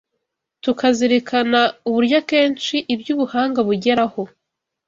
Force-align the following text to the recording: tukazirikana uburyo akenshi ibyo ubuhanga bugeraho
tukazirikana 0.63 1.61
uburyo 1.87 2.15
akenshi 2.21 2.75
ibyo 2.93 3.11
ubuhanga 3.15 3.59
bugeraho 3.67 4.21